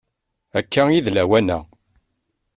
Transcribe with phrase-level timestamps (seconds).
[0.59, 1.59] Akka i d lawan-a.